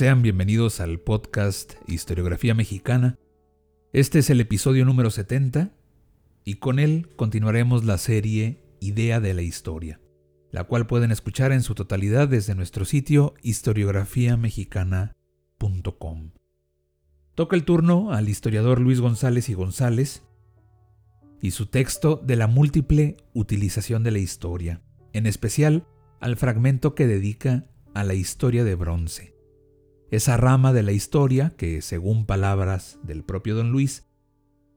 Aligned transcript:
Sean 0.00 0.22
bienvenidos 0.22 0.80
al 0.80 0.98
podcast 0.98 1.74
Historiografía 1.86 2.54
Mexicana. 2.54 3.18
Este 3.92 4.20
es 4.20 4.30
el 4.30 4.40
episodio 4.40 4.86
número 4.86 5.10
70 5.10 5.74
y 6.42 6.54
con 6.54 6.78
él 6.78 7.10
continuaremos 7.16 7.84
la 7.84 7.98
serie 7.98 8.64
Idea 8.80 9.20
de 9.20 9.34
la 9.34 9.42
Historia, 9.42 10.00
la 10.52 10.64
cual 10.64 10.86
pueden 10.86 11.12
escuchar 11.12 11.52
en 11.52 11.62
su 11.62 11.74
totalidad 11.74 12.28
desde 12.28 12.54
nuestro 12.54 12.86
sitio 12.86 13.34
historiografiamexicana.com. 13.42 16.30
Toca 17.34 17.54
el 17.54 17.66
turno 17.66 18.14
al 18.14 18.30
historiador 18.30 18.80
Luis 18.80 19.02
González 19.02 19.50
y 19.50 19.52
González 19.52 20.22
y 21.42 21.50
su 21.50 21.66
texto 21.66 22.22
de 22.24 22.36
la 22.36 22.46
múltiple 22.46 23.18
utilización 23.34 24.02
de 24.02 24.12
la 24.12 24.18
historia, 24.18 24.80
en 25.12 25.26
especial 25.26 25.86
al 26.20 26.38
fragmento 26.38 26.94
que 26.94 27.06
dedica 27.06 27.66
a 27.92 28.02
la 28.02 28.14
historia 28.14 28.64
de 28.64 28.76
bronce 28.76 29.38
esa 30.10 30.36
rama 30.36 30.72
de 30.72 30.82
la 30.82 30.92
historia 30.92 31.52
que, 31.56 31.82
según 31.82 32.26
palabras 32.26 32.98
del 33.02 33.22
propio 33.22 33.54
don 33.54 33.70
Luis, 33.70 34.04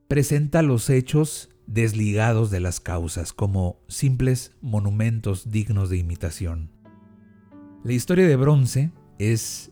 presenta 0.07 0.61
los 0.61 0.89
hechos 0.89 1.49
desligados 1.65 2.51
de 2.51 2.59
las 2.59 2.79
causas 2.79 3.33
como 3.33 3.81
simples 3.87 4.51
monumentos 4.61 5.49
dignos 5.49 5.89
de 5.89 5.97
imitación. 5.97 6.71
La 7.83 7.93
historia 7.93 8.27
de 8.27 8.35
bronce 8.35 8.91
es 9.17 9.71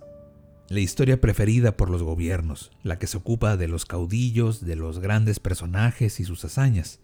la 0.69 0.79
historia 0.79 1.19
preferida 1.19 1.77
por 1.77 1.89
los 1.89 2.01
gobiernos, 2.01 2.71
la 2.81 2.97
que 2.97 3.07
se 3.07 3.17
ocupa 3.17 3.57
de 3.57 3.67
los 3.67 3.85
caudillos, 3.85 4.65
de 4.65 4.75
los 4.75 4.99
grandes 4.99 5.39
personajes 5.39 6.19
y 6.19 6.23
sus 6.23 6.43
hazañas. 6.45 7.01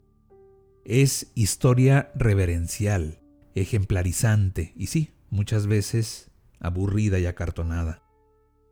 Es 0.85 1.31
historia 1.35 2.11
reverencial, 2.15 3.19
ejemplarizante 3.55 4.73
y 4.75 4.87
sí, 4.87 5.11
muchas 5.29 5.67
veces 5.67 6.31
aburrida 6.59 7.19
y 7.19 7.25
acartonada. 7.25 8.06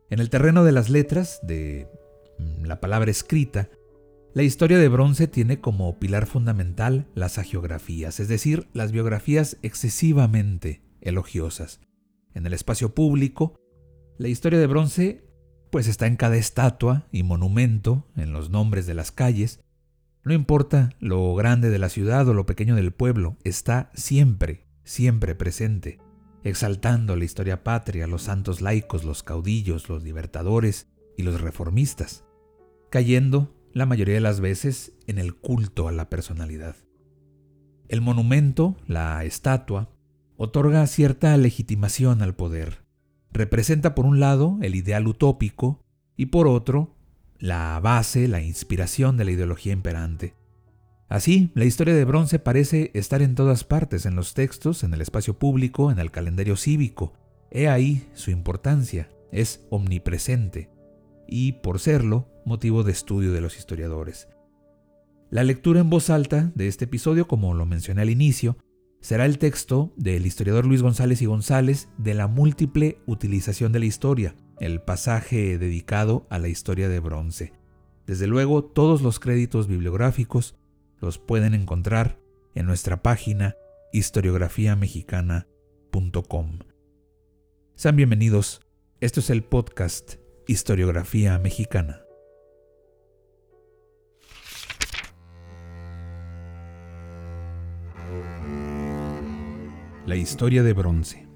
En 0.10 0.20
el 0.20 0.30
terreno 0.30 0.64
de 0.64 0.72
las 0.72 0.90
letras, 0.90 1.40
de 1.42 1.88
mm, 2.38 2.66
la 2.66 2.80
palabra 2.80 3.10
escrita, 3.10 3.70
la 4.34 4.44
historia 4.44 4.78
de 4.78 4.90
bronce 4.90 5.28
tiene 5.28 5.62
como 5.62 5.98
pilar 5.98 6.28
fundamental 6.28 7.08
las 7.16 7.38
agiografías, 7.38 8.20
es 8.20 8.28
decir, 8.28 8.68
las 8.74 8.92
biografías 8.92 9.58
excesivamente 9.64 10.84
elogiosas. 11.02 11.80
En 12.34 12.46
el 12.46 12.54
espacio 12.54 12.94
público, 12.94 13.56
la 14.18 14.28
historia 14.28 14.60
de 14.60 14.68
bronce 14.68 15.26
pues 15.72 15.88
está 15.88 16.08
en 16.08 16.16
cada 16.16 16.38
estatua 16.38 17.08
y 17.12 17.24
monumento, 17.24 18.08
en 18.16 18.32
los 18.32 18.50
nombres 18.50 18.86
de 18.86 18.94
las 18.94 19.12
calles. 19.12 19.62
No 20.24 20.34
importa 20.34 20.92
lo 21.00 21.34
grande 21.36 21.70
de 21.70 21.80
la 21.80 21.90
ciudad 21.90 22.28
o 22.28 22.34
lo 22.34 22.46
pequeño 22.46 22.76
del 22.76 22.92
pueblo, 22.92 23.38
está 23.44 23.90
siempre, 23.94 24.68
siempre 24.84 25.36
presente 25.36 26.00
exaltando 26.46 27.16
la 27.16 27.26
historia 27.26 27.64
patria, 27.64 28.06
los 28.06 28.22
santos 28.22 28.62
laicos, 28.62 29.04
los 29.04 29.24
caudillos, 29.24 29.90
los 29.90 30.04
libertadores 30.04 30.88
y 31.18 31.24
los 31.24 31.42
reformistas, 31.42 32.24
cayendo 32.92 33.52
la 33.74 33.88
mayoría 33.88 34.14
de 34.14 34.22
las 34.22 34.40
veces 34.40 34.94
en 35.08 35.18
el 35.18 35.36
culto 35.36 35.88
a 35.88 35.92
la 35.92 36.08
personalidad. 36.08 36.76
El 37.90 38.02
monumento, 38.02 38.78
la 38.88 39.24
estatua, 39.26 39.90
otorga 40.38 40.86
cierta 40.86 41.36
legitimación 41.36 42.22
al 42.22 42.36
poder. 42.36 42.86
Representa 43.32 43.96
por 43.96 44.06
un 44.06 44.20
lado 44.20 44.60
el 44.62 44.76
ideal 44.76 45.08
utópico 45.08 45.84
y 46.16 46.28
por 46.28 46.48
otro 46.48 46.96
la 47.40 47.80
base, 47.80 48.28
la 48.28 48.42
inspiración 48.42 49.18
de 49.18 49.26
la 49.26 49.32
ideología 49.32 49.74
imperante. 49.74 50.36
Así, 51.08 51.52
la 51.54 51.66
historia 51.66 51.94
de 51.94 52.06
bronce 52.06 52.40
parece 52.40 52.92
estar 52.96 53.22
en 53.22 53.36
todas 53.36 53.64
partes, 53.64 54.06
en 54.06 54.16
los 54.16 54.34
textos, 54.34 54.84
en 54.84 54.94
el 54.94 55.02
espacio 55.02 55.38
público, 55.38 55.92
en 55.92 56.00
el 56.00 56.12
calendario 56.12 56.56
cívico. 56.56 57.14
He 57.52 57.68
ahí 57.68 58.08
su 58.14 58.32
importancia, 58.32 59.10
es 59.32 59.66
omnipresente 59.70 60.70
y, 61.28 61.54
por 61.54 61.80
serlo, 61.80 62.28
motivo 62.46 62.84
de 62.84 62.92
estudio 62.92 63.34
de 63.34 63.42
los 63.42 63.58
historiadores. 63.58 64.28
La 65.30 65.44
lectura 65.44 65.80
en 65.80 65.90
voz 65.90 66.10
alta 66.10 66.52
de 66.56 66.68
este 66.68 66.86
episodio, 66.86 67.28
como 67.28 67.54
lo 67.54 67.66
mencioné 67.66 68.02
al 68.02 68.10
inicio, 68.10 68.58
será 69.02 69.26
el 69.26 69.38
texto 69.38 69.94
del 69.98 70.26
historiador 70.26 70.66
Luis 70.66 70.82
González 70.82 71.22
y 71.22 71.26
González 71.26 71.90
de 71.98 72.16
la 72.16 72.28
múltiple 72.28 72.98
utilización 73.06 73.72
de 73.72 73.80
la 73.80 73.86
historia, 73.86 74.36
el 74.60 74.82
pasaje 74.82 75.58
dedicado 75.60 76.26
a 76.30 76.40
la 76.40 76.48
historia 76.48 76.90
de 76.90 77.00
bronce. 77.00 77.54
Desde 78.08 78.28
luego, 78.28 78.64
todos 78.64 79.02
los 79.02 79.20
créditos 79.20 79.68
bibliográficos 79.68 80.56
los 81.06 81.18
pueden 81.20 81.54
encontrar 81.54 82.20
en 82.56 82.66
nuestra 82.66 83.04
página 83.04 83.56
historiografiamexicana.com. 83.94 86.60
Sean 87.76 87.96
bienvenidos, 87.96 88.62
esto 89.02 89.20
es 89.20 89.30
el 89.30 89.44
podcast 89.44 90.16
Historiografía 90.48 91.38
Mexicana. 91.38 92.02
La 100.08 100.16
historia 100.16 100.64
de 100.64 100.74
bronce. 100.74 101.28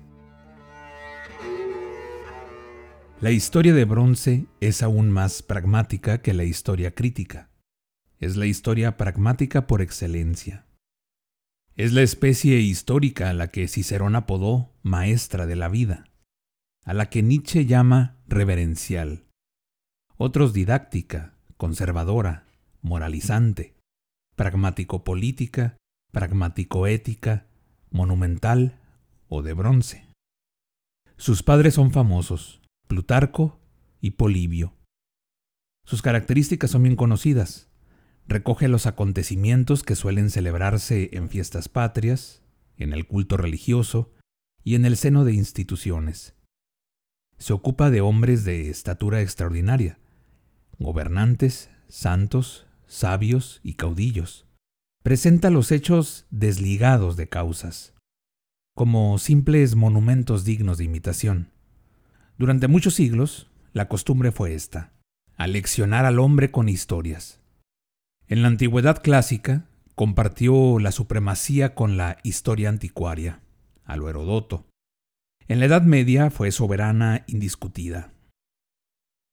La 3.21 3.29
historia 3.29 3.75
de 3.75 3.85
bronce 3.85 4.47
es 4.61 4.81
aún 4.81 5.11
más 5.11 5.43
pragmática 5.43 6.23
que 6.23 6.33
la 6.33 6.43
historia 6.43 6.95
crítica 6.95 7.48
es 8.19 8.35
la 8.35 8.45
historia 8.45 8.97
pragmática 8.97 9.65
por 9.65 9.81
excelencia. 9.81 10.65
Es 11.75 11.93
la 11.93 12.01
especie 12.01 12.59
histórica 12.59 13.29
a 13.29 13.33
la 13.33 13.47
que 13.47 13.67
Cicerón 13.69 14.15
apodó 14.15 14.73
maestra 14.83 15.45
de 15.45 15.55
la 15.55 15.69
vida, 15.69 16.03
a 16.83 16.93
la 16.93 17.09
que 17.09 17.23
Nietzsche 17.23 17.65
llama 17.65 18.17
reverencial, 18.27 19.23
otros 20.17 20.51
didáctica, 20.51 21.37
conservadora, 21.55 22.45
moralizante, 22.81 23.75
pragmático-política, 24.35 25.77
pragmático-ética, 26.11 27.47
monumental 27.89 28.79
o 29.29 29.41
de 29.41 29.53
bronce. 29.53 30.07
Sus 31.15 31.41
padres 31.41 31.75
son 31.75 31.91
famosos, 31.91 32.61
Plutarco 32.87 33.59
y 34.01 34.11
Polibio. 34.11 34.73
Sus 35.85 36.01
características 36.01 36.71
son 36.71 36.83
bien 36.83 36.95
conocidas 36.97 37.68
recoge 38.29 38.67
los 38.67 38.85
acontecimientos 38.85 39.81
que 39.83 39.95
suelen 39.95 40.29
celebrarse 40.29 41.09
en 41.13 41.29
fiestas 41.29 41.67
patrias, 41.67 42.43
en 42.77 42.93
el 42.93 43.07
culto 43.07 43.37
religioso 43.37 44.13
y 44.63 44.75
en 44.75 44.85
el 44.85 44.97
seno 44.97 45.25
de 45.25 45.33
instituciones. 45.33 46.35
Se 47.39 47.53
ocupa 47.53 47.89
de 47.89 48.01
hombres 48.01 48.43
de 48.45 48.69
estatura 48.69 49.21
extraordinaria, 49.21 49.99
gobernantes, 50.77 51.71
santos, 51.87 52.67
sabios 52.85 53.61
y 53.63 53.73
caudillos. 53.73 54.45
Presenta 55.01 55.49
los 55.49 55.71
hechos 55.71 56.27
desligados 56.29 57.17
de 57.17 57.29
causas, 57.29 57.95
como 58.75 59.17
simples 59.17 59.75
monumentos 59.75 60.45
dignos 60.45 60.77
de 60.77 60.83
imitación. 60.83 61.51
Durante 62.37 62.67
muchos 62.67 62.93
siglos, 62.93 63.49
la 63.73 63.87
costumbre 63.87 64.31
fue 64.31 64.53
esta, 64.53 64.93
aleccionar 65.35 66.05
al 66.05 66.19
hombre 66.19 66.51
con 66.51 66.69
historias 66.69 67.38
en 68.29 68.43
la 68.43 68.47
antigüedad 68.47 69.01
clásica 69.01 69.65
compartió 69.95 70.79
la 70.79 70.91
supremacía 70.91 71.73
con 71.73 71.97
la 71.97 72.19
historia 72.23 72.69
anticuaria, 72.69 73.41
a 73.83 73.97
lo 73.97 74.07
Herodoto. 74.07 74.67
En 75.47 75.59
la 75.59 75.65
Edad 75.65 75.81
Media 75.81 76.29
fue 76.29 76.51
soberana 76.51 77.25
indiscutida. 77.27 78.13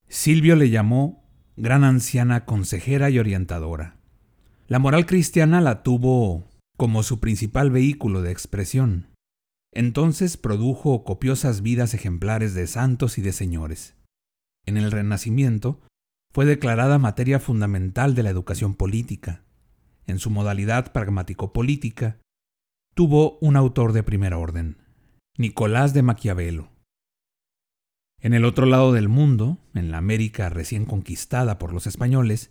Silvio 0.09 0.57
le 0.57 0.71
llamó 0.71 1.29
gran 1.57 1.85
anciana 1.85 2.47
consejera 2.47 3.11
y 3.11 3.19
orientadora. 3.19 3.97
La 4.67 4.79
moral 4.79 5.05
cristiana 5.05 5.61
la 5.61 5.83
tuvo 5.83 6.49
como 6.79 7.03
su 7.03 7.21
principal 7.21 7.71
vehículo 7.71 8.23
de 8.23 8.33
expresión. 8.33 9.09
Entonces 9.73 10.39
produjo 10.39 11.05
copiosas 11.05 11.61
vidas 11.61 11.93
ejemplares 11.93 12.55
de 12.55 12.67
santos 12.67 13.19
y 13.19 13.23
de 13.23 13.33
señores. 13.33 13.95
En 14.65 14.79
el 14.79 14.91
Renacimiento 14.91 15.83
fue 16.37 16.45
declarada 16.45 16.99
materia 16.99 17.41
fundamental 17.41 18.15
de 18.15 18.23
la 18.23 18.29
educación 18.29 18.75
política. 18.75 19.43
En 20.07 20.19
su 20.19 20.29
modalidad 20.29 20.93
pragmático-política, 20.93 22.19
tuvo 22.95 23.39
un 23.39 23.57
autor 23.57 23.95
de 23.95 24.03
primer 24.03 24.35
orden, 24.35 24.77
Nicolás 25.39 25.95
de 25.95 26.03
Maquiavelo. 26.03 26.69
En 28.21 28.35
el 28.35 28.45
otro 28.45 28.67
lado 28.67 28.93
del 28.93 29.09
mundo, 29.09 29.57
en 29.73 29.91
la 29.91 29.97
América 29.97 30.51
recién 30.51 30.85
conquistada 30.85 31.59
por 31.59 31.73
los 31.73 31.87
españoles, 31.87 32.51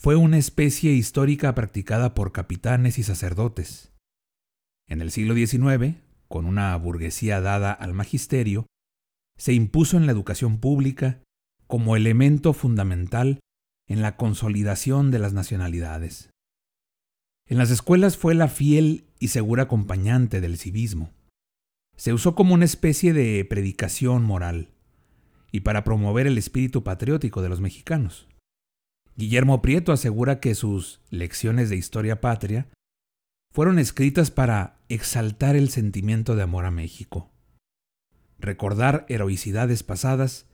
fue 0.00 0.16
una 0.16 0.38
especie 0.38 0.92
histórica 0.92 1.54
practicada 1.54 2.14
por 2.14 2.32
capitanes 2.32 2.98
y 2.98 3.02
sacerdotes. 3.02 3.92
En 4.88 5.02
el 5.02 5.10
siglo 5.10 5.34
XIX, 5.34 5.96
con 6.28 6.46
una 6.46 6.74
burguesía 6.78 7.42
dada 7.42 7.72
al 7.72 7.92
magisterio, 7.92 8.64
se 9.36 9.52
impuso 9.52 9.98
en 9.98 10.06
la 10.06 10.12
educación 10.12 10.60
pública 10.60 11.20
como 11.66 11.96
elemento 11.96 12.52
fundamental 12.52 13.40
en 13.88 14.02
la 14.02 14.16
consolidación 14.16 15.10
de 15.10 15.18
las 15.18 15.32
nacionalidades. 15.32 16.30
En 17.48 17.58
las 17.58 17.70
escuelas 17.70 18.16
fue 18.16 18.34
la 18.34 18.48
fiel 18.48 19.04
y 19.18 19.28
segura 19.28 19.64
acompañante 19.64 20.40
del 20.40 20.58
civismo. 20.58 21.12
Se 21.96 22.12
usó 22.12 22.34
como 22.34 22.54
una 22.54 22.64
especie 22.64 23.12
de 23.12 23.44
predicación 23.44 24.24
moral 24.24 24.70
y 25.52 25.60
para 25.60 25.84
promover 25.84 26.26
el 26.26 26.38
espíritu 26.38 26.82
patriótico 26.82 27.42
de 27.42 27.48
los 27.48 27.60
mexicanos. 27.60 28.28
Guillermo 29.16 29.62
Prieto 29.62 29.92
asegura 29.92 30.40
que 30.40 30.54
sus 30.54 31.00
lecciones 31.08 31.70
de 31.70 31.76
historia 31.76 32.20
patria 32.20 32.68
fueron 33.52 33.78
escritas 33.78 34.30
para 34.30 34.80
exaltar 34.88 35.56
el 35.56 35.70
sentimiento 35.70 36.36
de 36.36 36.42
amor 36.42 36.66
a 36.66 36.70
México. 36.70 37.30
Recordar 38.38 39.06
heroicidades 39.08 39.82
pasadas 39.82 40.46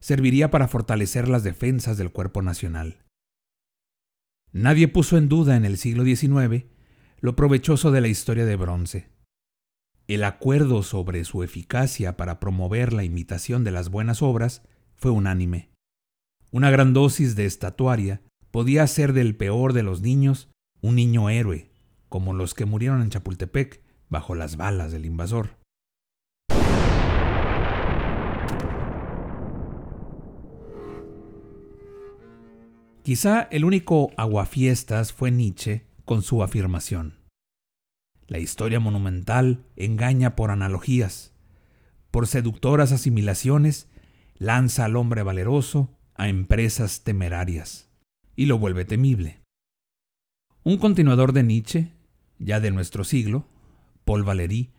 serviría 0.00 0.50
para 0.50 0.68
fortalecer 0.68 1.28
las 1.28 1.44
defensas 1.44 1.96
del 1.96 2.10
cuerpo 2.10 2.42
nacional. 2.42 3.04
Nadie 4.52 4.88
puso 4.88 5.16
en 5.16 5.28
duda 5.28 5.56
en 5.56 5.64
el 5.64 5.76
siglo 5.76 6.04
XIX 6.04 6.66
lo 7.20 7.36
provechoso 7.36 7.90
de 7.90 8.00
la 8.00 8.08
historia 8.08 8.44
de 8.44 8.56
bronce. 8.56 9.10
El 10.08 10.24
acuerdo 10.24 10.82
sobre 10.82 11.24
su 11.24 11.42
eficacia 11.44 12.16
para 12.16 12.40
promover 12.40 12.92
la 12.92 13.04
imitación 13.04 13.62
de 13.62 13.70
las 13.70 13.90
buenas 13.90 14.22
obras 14.22 14.62
fue 14.96 15.12
unánime. 15.12 15.70
Una 16.50 16.70
gran 16.70 16.92
dosis 16.92 17.36
de 17.36 17.46
estatuaria 17.46 18.22
podía 18.50 18.82
hacer 18.82 19.12
del 19.12 19.36
peor 19.36 19.72
de 19.72 19.84
los 19.84 20.00
niños 20.00 20.48
un 20.80 20.96
niño 20.96 21.30
héroe, 21.30 21.70
como 22.08 22.32
los 22.32 22.54
que 22.54 22.64
murieron 22.64 23.02
en 23.02 23.10
Chapultepec 23.10 23.82
bajo 24.08 24.34
las 24.34 24.56
balas 24.56 24.90
del 24.90 25.06
invasor. 25.06 25.59
Quizá 33.10 33.48
el 33.50 33.64
único 33.64 34.12
aguafiestas 34.16 35.12
fue 35.12 35.32
Nietzsche 35.32 35.84
con 36.04 36.22
su 36.22 36.44
afirmación. 36.44 37.16
La 38.28 38.38
historia 38.38 38.78
monumental 38.78 39.64
engaña 39.74 40.36
por 40.36 40.52
analogías, 40.52 41.34
por 42.12 42.28
seductoras 42.28 42.92
asimilaciones, 42.92 43.88
lanza 44.38 44.84
al 44.84 44.94
hombre 44.94 45.24
valeroso 45.24 45.98
a 46.14 46.28
empresas 46.28 47.02
temerarias 47.02 47.90
y 48.36 48.46
lo 48.46 48.60
vuelve 48.60 48.84
temible. 48.84 49.40
Un 50.62 50.78
continuador 50.78 51.32
de 51.32 51.42
Nietzsche, 51.42 51.92
ya 52.38 52.60
de 52.60 52.70
nuestro 52.70 53.02
siglo, 53.02 53.48
Paul 54.04 54.22
Valéry, 54.22 54.70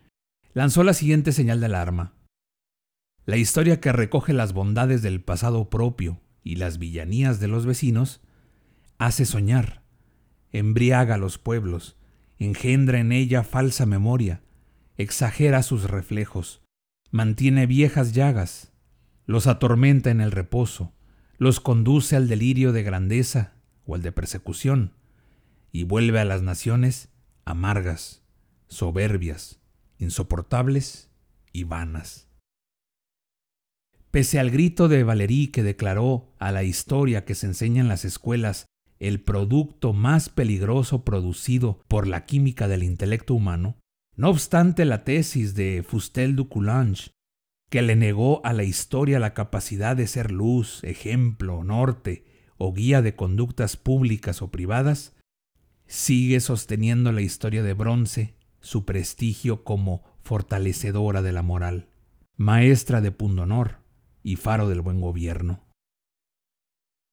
lanzó 0.54 0.84
la 0.84 0.94
siguiente 0.94 1.32
señal 1.32 1.60
de 1.60 1.66
alarma. 1.66 2.14
La 3.26 3.36
historia 3.36 3.78
que 3.78 3.92
recoge 3.92 4.32
las 4.32 4.54
bondades 4.54 5.02
del 5.02 5.20
pasado 5.20 5.68
propio 5.68 6.22
y 6.42 6.56
las 6.56 6.78
villanías 6.78 7.40
de 7.40 7.48
los 7.48 7.66
vecinos, 7.66 8.20
hace 8.98 9.24
soñar, 9.24 9.82
embriaga 10.50 11.14
a 11.14 11.18
los 11.18 11.38
pueblos, 11.38 11.96
engendra 12.38 12.98
en 12.98 13.12
ella 13.12 13.42
falsa 13.42 13.86
memoria, 13.86 14.42
exagera 14.96 15.62
sus 15.62 15.84
reflejos, 15.84 16.62
mantiene 17.10 17.66
viejas 17.66 18.12
llagas, 18.12 18.72
los 19.26 19.46
atormenta 19.46 20.10
en 20.10 20.20
el 20.20 20.32
reposo, 20.32 20.92
los 21.38 21.60
conduce 21.60 22.16
al 22.16 22.28
delirio 22.28 22.72
de 22.72 22.82
grandeza 22.82 23.54
o 23.84 23.94
al 23.94 24.02
de 24.02 24.12
persecución, 24.12 24.94
y 25.70 25.84
vuelve 25.84 26.20
a 26.20 26.24
las 26.24 26.42
naciones 26.42 27.08
amargas, 27.44 28.22
soberbias, 28.68 29.60
insoportables 29.98 31.10
y 31.52 31.64
vanas. 31.64 32.31
Pese 34.12 34.38
al 34.38 34.50
grito 34.50 34.88
de 34.88 35.04
Valerí 35.04 35.46
que 35.48 35.62
declaró 35.62 36.34
a 36.38 36.52
la 36.52 36.64
historia 36.64 37.24
que 37.24 37.34
se 37.34 37.46
enseña 37.46 37.80
en 37.80 37.88
las 37.88 38.04
escuelas 38.04 38.66
el 38.98 39.22
producto 39.22 39.94
más 39.94 40.28
peligroso 40.28 41.02
producido 41.02 41.80
por 41.88 42.06
la 42.06 42.26
química 42.26 42.68
del 42.68 42.82
intelecto 42.82 43.32
humano, 43.32 43.78
no 44.14 44.28
obstante 44.28 44.84
la 44.84 45.02
tesis 45.04 45.54
de 45.54 45.82
Fustel 45.82 46.36
du 46.36 46.50
Coulange, 46.50 47.12
que 47.70 47.80
le 47.80 47.96
negó 47.96 48.44
a 48.44 48.52
la 48.52 48.64
historia 48.64 49.18
la 49.18 49.32
capacidad 49.32 49.96
de 49.96 50.06
ser 50.06 50.30
luz, 50.30 50.84
ejemplo, 50.84 51.64
norte 51.64 52.26
o 52.58 52.74
guía 52.74 53.00
de 53.00 53.16
conductas 53.16 53.78
públicas 53.78 54.42
o 54.42 54.50
privadas, 54.50 55.16
sigue 55.86 56.40
sosteniendo 56.40 57.12
la 57.12 57.22
historia 57.22 57.62
de 57.62 57.72
bronce 57.72 58.36
su 58.60 58.84
prestigio 58.84 59.64
como 59.64 60.04
fortalecedora 60.20 61.22
de 61.22 61.32
la 61.32 61.42
moral, 61.42 61.88
maestra 62.36 63.00
de 63.00 63.10
pundonor, 63.10 63.81
y 64.22 64.36
faro 64.36 64.68
del 64.68 64.80
buen 64.80 65.00
gobierno. 65.00 65.60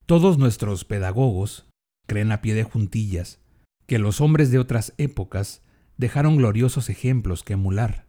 Todos 0.06 0.38
nuestros 0.38 0.84
pedagogos 0.84 1.68
creen 2.06 2.32
a 2.32 2.40
pie 2.40 2.54
de 2.54 2.64
juntillas 2.64 3.40
que 3.86 3.98
los 3.98 4.20
hombres 4.20 4.50
de 4.50 4.58
otras 4.58 4.94
épocas 4.98 5.62
dejaron 5.96 6.36
gloriosos 6.36 6.88
ejemplos 6.88 7.42
que 7.42 7.54
emular, 7.54 8.06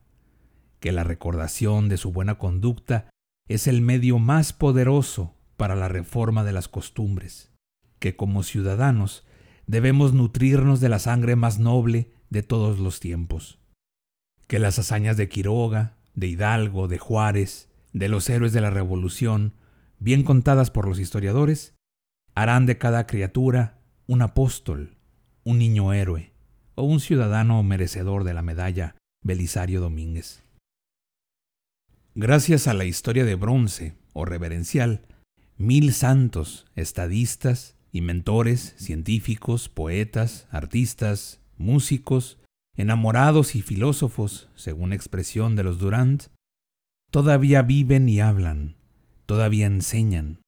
que 0.79 0.91
la 0.91 1.03
recordación 1.03 1.89
de 1.89 1.97
su 1.97 2.11
buena 2.11 2.37
conducta 2.37 3.09
es 3.47 3.67
el 3.67 3.81
medio 3.81 4.19
más 4.19 4.53
poderoso 4.53 5.35
para 5.57 5.75
la 5.75 5.87
reforma 5.87 6.43
de 6.43 6.53
las 6.53 6.67
costumbres, 6.67 7.51
que 7.99 8.15
como 8.15 8.43
ciudadanos 8.43 9.25
debemos 9.67 10.13
nutrirnos 10.13 10.79
de 10.81 10.89
la 10.89 10.99
sangre 10.99 11.35
más 11.35 11.59
noble 11.59 12.11
de 12.29 12.43
todos 12.43 12.79
los 12.79 12.99
tiempos, 12.99 13.59
que 14.47 14.59
las 14.59 14.79
hazañas 14.79 15.17
de 15.17 15.29
Quiroga, 15.29 15.97
de 16.13 16.27
Hidalgo, 16.27 16.87
de 16.87 16.97
Juárez, 16.97 17.70
de 17.93 18.09
los 18.09 18.29
héroes 18.29 18.53
de 18.53 18.61
la 18.61 18.69
Revolución, 18.69 19.53
bien 19.99 20.23
contadas 20.23 20.71
por 20.71 20.87
los 20.87 20.99
historiadores, 20.99 21.75
harán 22.35 22.65
de 22.65 22.77
cada 22.77 23.07
criatura 23.07 23.79
un 24.07 24.21
apóstol, 24.21 24.97
un 25.43 25.59
niño 25.59 25.93
héroe 25.93 26.33
o 26.75 26.83
un 26.83 26.99
ciudadano 26.99 27.61
merecedor 27.63 28.23
de 28.23 28.33
la 28.33 28.41
medalla 28.41 28.95
Belisario 29.23 29.81
Domínguez. 29.81 30.43
Gracias 32.15 32.67
a 32.67 32.73
la 32.73 32.85
historia 32.85 33.25
de 33.25 33.35
bronce 33.35 33.95
o 34.13 34.25
reverencial, 34.25 35.05
mil 35.57 35.93
santos, 35.93 36.65
estadistas, 36.75 37.75
inventores, 37.91 38.73
científicos, 38.77 39.69
poetas, 39.69 40.47
artistas, 40.49 41.39
músicos, 41.57 42.39
enamorados 42.75 43.55
y 43.55 43.61
filósofos, 43.61 44.49
según 44.55 44.91
expresión 44.91 45.55
de 45.55 45.63
los 45.63 45.79
Durant, 45.79 46.23
todavía 47.11 47.61
viven 47.61 48.07
y 48.07 48.21
hablan, 48.21 48.77
todavía 49.25 49.65
enseñan, 49.65 50.41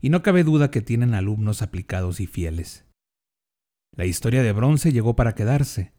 y 0.00 0.08
no 0.08 0.22
cabe 0.22 0.42
duda 0.42 0.70
que 0.70 0.80
tienen 0.80 1.14
alumnos 1.14 1.60
aplicados 1.60 2.18
y 2.18 2.26
fieles. 2.26 2.86
La 3.94 4.06
historia 4.06 4.42
de 4.42 4.52
bronce 4.52 4.90
llegó 4.90 5.14
para 5.14 5.34
quedarse. 5.34 5.92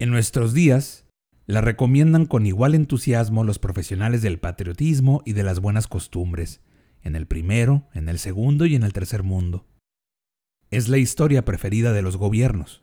En 0.00 0.10
nuestros 0.10 0.52
días, 0.52 1.06
la 1.46 1.60
recomiendan 1.60 2.26
con 2.26 2.44
igual 2.44 2.74
entusiasmo 2.74 3.44
los 3.44 3.60
profesionales 3.60 4.20
del 4.20 4.40
patriotismo 4.40 5.22
y 5.24 5.32
de 5.32 5.44
las 5.44 5.60
buenas 5.60 5.86
costumbres, 5.86 6.60
en 7.02 7.14
el 7.14 7.26
primero, 7.26 7.88
en 7.94 8.08
el 8.08 8.18
segundo 8.18 8.66
y 8.66 8.74
en 8.74 8.82
el 8.82 8.92
tercer 8.92 9.22
mundo. 9.22 9.66
Es 10.72 10.88
la 10.88 10.98
historia 10.98 11.44
preferida 11.44 11.92
de 11.92 12.02
los 12.02 12.16
gobiernos. 12.16 12.82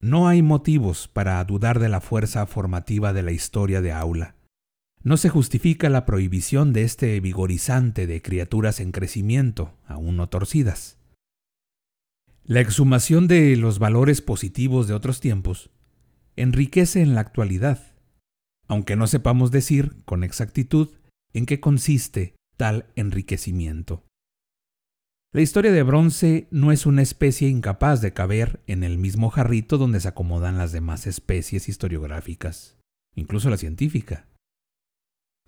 No 0.00 0.28
hay 0.28 0.42
motivos 0.42 1.08
para 1.08 1.42
dudar 1.44 1.78
de 1.78 1.88
la 1.88 2.00
fuerza 2.00 2.46
formativa 2.46 3.12
de 3.14 3.22
la 3.22 3.32
historia 3.32 3.80
de 3.80 3.92
aula 3.92 4.37
no 5.08 5.16
se 5.16 5.30
justifica 5.30 5.88
la 5.88 6.04
prohibición 6.04 6.74
de 6.74 6.82
este 6.82 7.18
vigorizante 7.20 8.06
de 8.06 8.20
criaturas 8.20 8.78
en 8.78 8.92
crecimiento, 8.92 9.72
aún 9.86 10.18
no 10.18 10.28
torcidas. 10.28 10.98
La 12.44 12.60
exhumación 12.60 13.26
de 13.26 13.56
los 13.56 13.78
valores 13.78 14.20
positivos 14.20 14.86
de 14.86 14.92
otros 14.92 15.20
tiempos 15.20 15.70
enriquece 16.36 17.00
en 17.00 17.14
la 17.14 17.22
actualidad, 17.22 17.96
aunque 18.66 18.96
no 18.96 19.06
sepamos 19.06 19.50
decir 19.50 19.96
con 20.04 20.24
exactitud 20.24 20.90
en 21.32 21.46
qué 21.46 21.58
consiste 21.58 22.34
tal 22.58 22.84
enriquecimiento. 22.94 24.04
La 25.32 25.40
historia 25.40 25.72
de 25.72 25.84
bronce 25.84 26.48
no 26.50 26.70
es 26.70 26.84
una 26.84 27.00
especie 27.00 27.48
incapaz 27.48 28.02
de 28.02 28.12
caber 28.12 28.60
en 28.66 28.84
el 28.84 28.98
mismo 28.98 29.30
jarrito 29.30 29.78
donde 29.78 30.00
se 30.00 30.08
acomodan 30.08 30.58
las 30.58 30.72
demás 30.72 31.06
especies 31.06 31.70
historiográficas, 31.70 32.76
incluso 33.14 33.48
la 33.48 33.56
científica. 33.56 34.26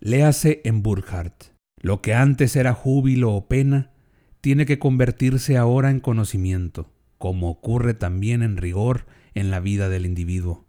Léase 0.02 0.62
en 0.64 0.82
Burkhardt. 0.82 1.52
Lo 1.82 2.00
que 2.00 2.14
antes 2.14 2.56
era 2.56 2.72
júbilo 2.72 3.34
o 3.34 3.48
pena, 3.48 3.92
tiene 4.40 4.64
que 4.64 4.78
convertirse 4.78 5.58
ahora 5.58 5.90
en 5.90 6.00
conocimiento, 6.00 6.90
como 7.18 7.50
ocurre 7.50 7.92
también 7.92 8.42
en 8.42 8.56
rigor 8.56 9.04
en 9.34 9.50
la 9.50 9.60
vida 9.60 9.90
del 9.90 10.06
individuo. 10.06 10.64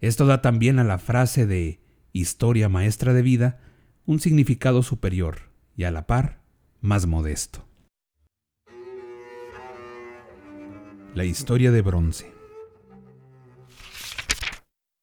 Esto 0.00 0.26
da 0.26 0.42
también 0.42 0.78
a 0.78 0.84
la 0.84 0.98
frase 0.98 1.46
de 1.46 1.80
historia 2.12 2.68
maestra 2.68 3.14
de 3.14 3.22
vida 3.22 3.60
un 4.04 4.20
significado 4.20 4.82
superior 4.82 5.50
y 5.74 5.84
a 5.84 5.90
la 5.90 6.06
par 6.06 6.42
más 6.82 7.06
modesto. 7.06 7.66
La 11.14 11.24
historia 11.24 11.72
de 11.72 11.80
bronce. 11.80 12.39